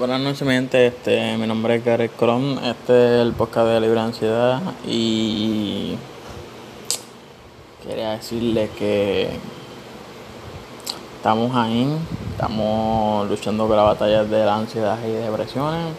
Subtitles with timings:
[0.00, 0.86] Buenas noches, mi gente.
[0.86, 2.58] Este, mi nombre es Gareth Colón.
[2.64, 4.62] Este es el podcast de Libre Ansiedad.
[4.86, 5.94] Y
[7.86, 9.28] quería decirle que
[11.16, 11.86] estamos ahí.
[12.30, 15.92] Estamos luchando con la batalla de la ansiedad y depresiones.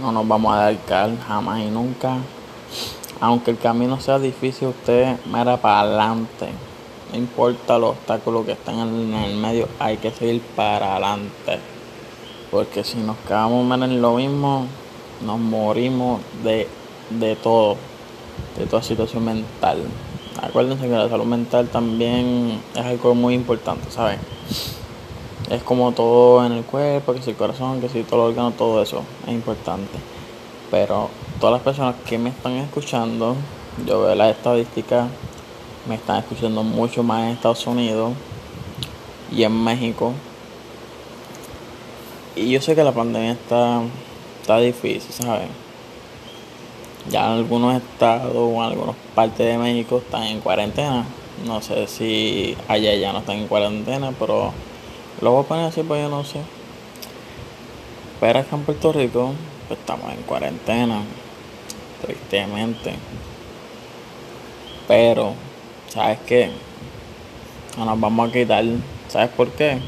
[0.00, 2.16] No nos vamos a dar cal jamás y nunca.
[3.20, 6.48] Aunque el camino sea difícil, usted mira para adelante.
[7.12, 11.73] No importa los obstáculos que estén en el medio, hay que seguir para adelante.
[12.54, 14.68] Porque si nos quedamos en lo mismo,
[15.26, 16.68] nos morimos de,
[17.10, 17.76] de todo,
[18.56, 19.78] de toda situación mental.
[20.40, 24.20] Acuérdense que la salud mental también es algo muy importante, ¿saben?
[25.50, 28.52] Es como todo en el cuerpo, que si el corazón, que si todo el órgano,
[28.52, 29.98] todo eso es importante.
[30.70, 33.34] Pero todas las personas que me están escuchando,
[33.84, 35.08] yo veo las estadísticas,
[35.88, 38.12] me están escuchando mucho más en Estados Unidos
[39.32, 40.12] y en México
[42.36, 43.82] y yo sé que la pandemia está,
[44.40, 45.48] está difícil, ¿sabes?
[47.10, 51.04] Ya algunos estados o algunas partes de México están en cuarentena.
[51.46, 54.52] No sé si allá ya no están en cuarentena, pero
[55.20, 56.40] lo voy a poner así, pues yo no sé.
[58.20, 59.32] Pero acá en Puerto Rico,
[59.68, 61.02] pues estamos en cuarentena,
[62.02, 62.94] tristemente.
[64.88, 65.34] Pero,
[65.88, 66.50] ¿sabes qué?
[67.76, 68.64] No nos vamos a quitar.
[69.08, 69.78] ¿Sabes por qué?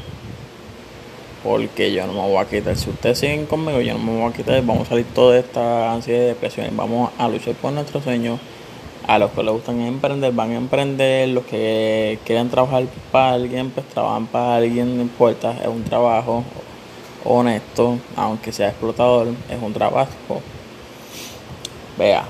[1.43, 2.75] Porque yo no me voy a quitar.
[2.75, 4.61] Si ustedes siguen conmigo, yo no me voy a quitar.
[4.63, 6.75] Vamos a salir toda esta ansiedad y depresión.
[6.75, 8.39] Vamos a luchar por nuestros sueños.
[9.07, 11.29] A los que les gustan emprender, van a emprender.
[11.29, 15.53] Los que quieren trabajar para alguien, pues trabajan para alguien, no importa.
[15.61, 16.43] Es un trabajo
[17.23, 20.41] honesto, aunque sea explotador, es un trabajo.
[21.97, 22.25] Vea.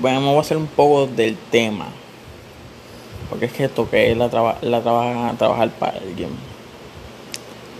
[0.00, 1.86] Vamos a hacer un poco del tema.
[3.28, 4.28] Porque es que toqué la,
[4.62, 6.30] la trabajar para alguien.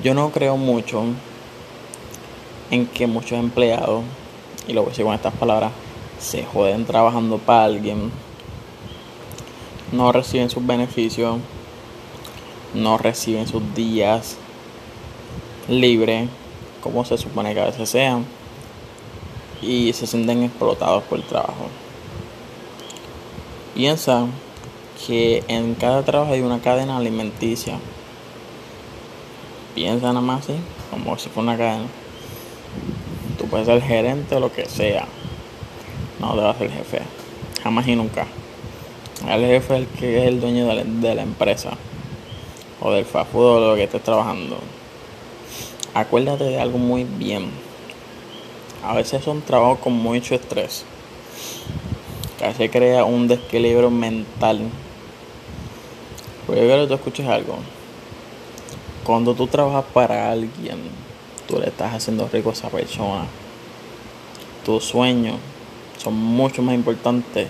[0.02, 1.04] Yo no creo mucho
[2.70, 4.04] en que muchos empleados,
[4.66, 5.72] y lo voy a decir con estas palabras,
[6.18, 8.10] se joden trabajando para alguien,
[9.92, 11.38] no reciben sus beneficios,
[12.74, 14.36] no reciben sus días
[15.68, 16.28] libres,
[16.82, 18.26] como se supone que a veces sean,
[19.62, 21.68] y se sienten explotados por el trabajo.
[23.74, 24.26] Piensa
[25.06, 27.78] que en cada trabajo hay una cadena alimenticia.
[29.74, 30.54] Piensa nada más así,
[30.90, 31.86] como si fuera una cadena.
[33.38, 35.06] Tú puedes ser gerente o lo que sea.
[36.18, 37.00] No a ser jefe.
[37.62, 38.26] Jamás y nunca.
[39.28, 41.70] El jefe es el que es el dueño de la, empresa.
[42.80, 44.58] O del food o de lo que estés trabajando.
[45.94, 47.50] Acuérdate de algo muy bien.
[48.84, 50.84] A veces son trabajos con mucho estrés.
[52.38, 54.70] Casi crea un desequilibrio mental
[56.48, 57.58] porque quiero que tú escuches algo.
[59.04, 60.78] Cuando tú trabajas para alguien,
[61.46, 63.26] tú le estás haciendo rico a esa persona.
[64.64, 65.36] Tus sueños
[66.02, 67.48] son mucho más importantes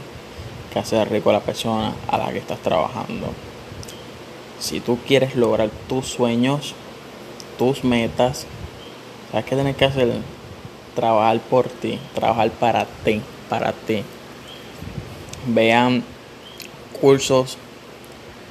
[0.73, 3.29] que hacer rico a la persona a la que estás trabajando.
[4.59, 6.75] Si tú quieres lograr tus sueños,
[7.57, 8.47] tus metas,
[9.31, 10.13] ¿sabes qué tienes que hacer?
[10.97, 14.03] Trabajar por ti, trabajar para ti, para ti.
[15.47, 16.03] Vean
[17.01, 17.59] cursos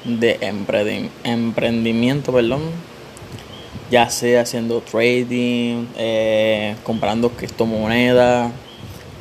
[0.07, 0.39] de
[1.23, 2.61] emprendimiento, perdón,
[3.91, 8.51] ya sea haciendo trading, eh, comprando criptomonedas,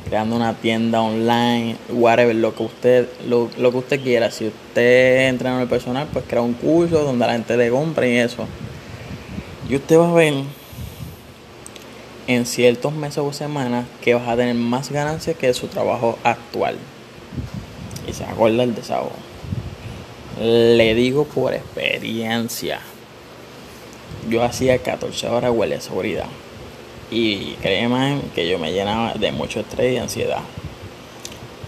[0.07, 4.31] creando una tienda online, whatever, lo que usted, lo, lo que usted quiera.
[4.31, 8.13] Si usted entra en el personal, pues crea un curso donde la gente le compre
[8.13, 8.47] y eso.
[9.69, 10.33] Y usted va a ver
[12.27, 16.77] en ciertos meses o semanas que vas a tener más ganancias que su trabajo actual.
[18.07, 19.11] Y se acuerda el desahogo.
[20.39, 22.79] Le digo por experiencia.
[24.29, 26.27] Yo hacía 14 horas huele de seguridad.
[27.09, 30.41] Y créeme que yo me llenaba de mucho estrés y ansiedad.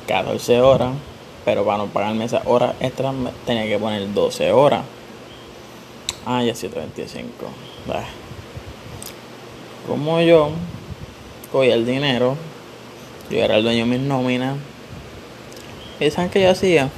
[0.07, 0.93] 14 horas,
[1.45, 3.15] pero para no pagarme esas horas extras
[3.45, 4.83] tenía que poner 12 horas.
[6.25, 7.31] Ah, ya 725.
[9.87, 10.51] Como yo
[11.51, 12.35] cogía el dinero,
[13.31, 14.57] yo era el dueño de mis nóminas.
[15.99, 16.89] ¿Y saben qué yo hacía?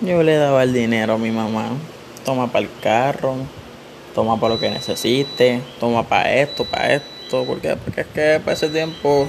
[0.00, 1.70] Yo le daba el dinero a mi mamá.
[2.24, 3.36] Toma para el carro,
[4.14, 7.44] toma para lo que necesite, toma para esto, para esto.
[7.44, 9.26] Porque, porque es que para ese tiempo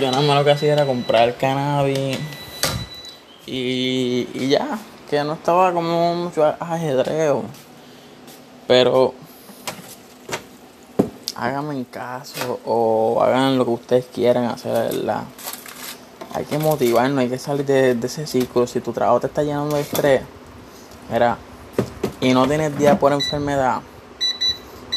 [0.00, 2.18] yo nada más lo que hacía era comprar cannabis
[3.46, 4.78] y, y ya,
[5.10, 7.44] que no estaba como mucho ajedreo.
[8.66, 9.12] Pero
[11.36, 15.24] háganme en caso o hagan lo que ustedes quieran hacer, ¿verdad?
[16.34, 18.66] Hay que motivarnos, hay que salir de, ese ciclo.
[18.66, 20.22] Si tu trabajo te está llenando de estrés,
[21.10, 21.36] mira,
[22.20, 23.80] y no tienes día por enfermedad,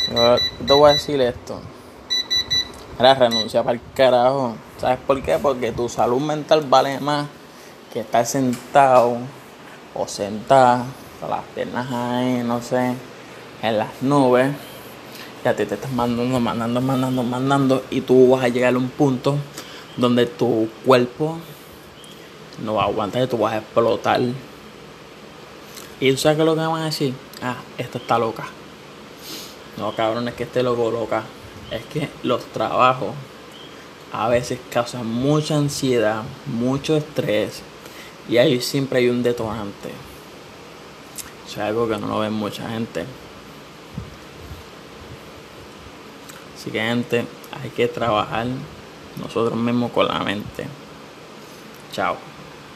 [0.10, 1.60] Yo te voy a decir esto.
[2.98, 4.56] Ahora renuncia para el carajo.
[4.80, 5.38] ¿Sabes por qué?
[5.38, 7.28] Porque tu salud mental vale más
[7.92, 9.18] que estar sentado
[9.94, 10.86] o sentada
[11.20, 12.94] con las piernas ahí, no sé,
[13.62, 14.52] en las nubes.
[15.44, 17.84] Y a ti te estás mandando, mandando, mandando, mandando.
[17.90, 19.38] Y tú vas a llegar a un punto
[19.98, 21.38] donde tu cuerpo
[22.64, 24.22] no va a aguantar y tú vas a explotar.
[26.00, 27.14] Y tú sabes qué es lo que van a decir.
[27.42, 28.46] Ah, esta está loca.
[29.78, 31.24] No, cabrón, es que esté loco, loca.
[31.72, 33.14] Es que los trabajos
[34.12, 37.62] a veces causan mucha ansiedad, mucho estrés.
[38.30, 39.90] Y ahí siempre hay un detonante.
[41.48, 43.06] Eso es algo que no lo ve mucha gente.
[46.56, 47.26] Así que gente,
[47.62, 48.48] hay que trabajar
[49.18, 50.68] nosotros mismos con la mente.
[51.92, 52.18] Chao.